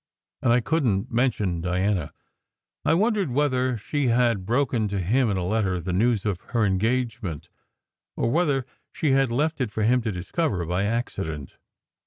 And 0.41 0.51
I 0.51 0.61
couldn 0.61 1.03
t 1.03 1.07
mention 1.11 1.61
Diana. 1.61 2.11
I 2.83 2.95
wondered 2.95 3.29
whether 3.29 3.77
she 3.77 4.07
had 4.07 4.47
broken 4.47 4.87
to 4.87 4.99
him 4.99 5.29
in 5.29 5.37
a 5.37 5.45
letter 5.45 5.79
the 5.79 5.93
news 5.93 6.25
of 6.25 6.41
her 6.41 6.65
engagement, 6.65 7.49
or 8.17 8.31
whether 8.31 8.65
she 8.91 9.11
had 9.11 9.29
left 9.29 9.61
it 9.61 9.69
for 9.69 9.83
him 9.83 10.01
to 10.01 10.11
discover 10.11 10.65
by 10.65 10.85
accident. 10.85 11.57